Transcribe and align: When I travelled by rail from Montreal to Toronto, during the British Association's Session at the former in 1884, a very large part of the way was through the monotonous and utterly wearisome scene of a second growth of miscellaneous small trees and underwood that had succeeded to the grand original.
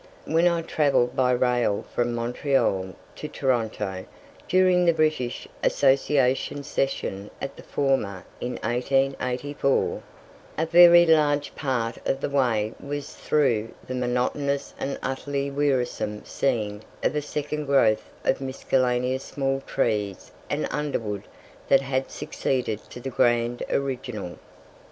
When 0.25 0.47
I 0.47 0.63
travelled 0.63 1.15
by 1.15 1.29
rail 1.33 1.85
from 1.93 2.15
Montreal 2.15 2.95
to 3.17 3.27
Toronto, 3.27 4.05
during 4.47 4.83
the 4.85 4.95
British 4.95 5.47
Association's 5.61 6.65
Session 6.65 7.29
at 7.39 7.55
the 7.55 7.61
former 7.61 8.25
in 8.39 8.53
1884, 8.63 10.01
a 10.57 10.65
very 10.65 11.05
large 11.05 11.53
part 11.53 11.97
of 12.07 12.19
the 12.19 12.31
way 12.31 12.73
was 12.79 13.13
through 13.13 13.75
the 13.85 13.93
monotonous 13.93 14.73
and 14.79 14.97
utterly 15.03 15.51
wearisome 15.51 16.25
scene 16.25 16.81
of 17.03 17.15
a 17.15 17.21
second 17.21 17.67
growth 17.67 18.09
of 18.23 18.41
miscellaneous 18.41 19.23
small 19.23 19.61
trees 19.67 20.31
and 20.49 20.67
underwood 20.71 21.25
that 21.67 21.81
had 21.81 22.09
succeeded 22.09 22.79
to 22.89 22.99
the 22.99 23.11
grand 23.11 23.61
original. 23.69 24.39